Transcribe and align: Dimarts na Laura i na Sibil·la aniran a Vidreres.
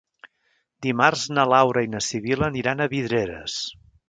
Dimarts 0.85 1.25
na 1.39 1.45
Laura 1.55 1.83
i 1.89 1.93
na 1.93 2.03
Sibil·la 2.09 2.49
aniran 2.51 2.83
a 2.87 2.93
Vidreres. 2.97 3.63